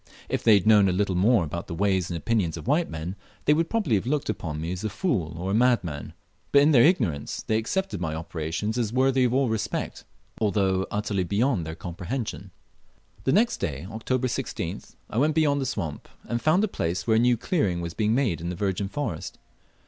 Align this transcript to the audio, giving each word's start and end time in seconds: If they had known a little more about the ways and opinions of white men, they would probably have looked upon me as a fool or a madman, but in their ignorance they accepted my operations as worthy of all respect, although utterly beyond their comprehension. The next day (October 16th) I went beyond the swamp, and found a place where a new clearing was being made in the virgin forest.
If 0.29 0.41
they 0.43 0.55
had 0.55 0.65
known 0.65 0.89
a 0.89 0.91
little 0.91 1.13
more 1.13 1.43
about 1.43 1.67
the 1.67 1.75
ways 1.75 2.09
and 2.09 2.17
opinions 2.17 2.57
of 2.57 2.65
white 2.67 2.89
men, 2.89 3.15
they 3.45 3.53
would 3.53 3.69
probably 3.69 3.93
have 3.93 4.07
looked 4.07 4.29
upon 4.31 4.59
me 4.59 4.71
as 4.71 4.83
a 4.83 4.89
fool 4.89 5.35
or 5.37 5.51
a 5.51 5.53
madman, 5.53 6.13
but 6.51 6.63
in 6.63 6.71
their 6.71 6.81
ignorance 6.81 7.43
they 7.45 7.55
accepted 7.57 8.01
my 8.01 8.15
operations 8.15 8.79
as 8.79 8.91
worthy 8.91 9.25
of 9.25 9.31
all 9.35 9.47
respect, 9.47 10.03
although 10.39 10.87
utterly 10.89 11.23
beyond 11.23 11.67
their 11.67 11.75
comprehension. 11.75 12.49
The 13.25 13.31
next 13.33 13.57
day 13.57 13.85
(October 13.91 14.27
16th) 14.27 14.95
I 15.07 15.19
went 15.19 15.35
beyond 15.35 15.61
the 15.61 15.67
swamp, 15.67 16.09
and 16.27 16.41
found 16.41 16.63
a 16.63 16.67
place 16.67 17.05
where 17.05 17.17
a 17.17 17.19
new 17.19 17.37
clearing 17.37 17.79
was 17.79 17.93
being 17.93 18.15
made 18.15 18.41
in 18.41 18.49
the 18.49 18.55
virgin 18.55 18.87
forest. 18.89 19.37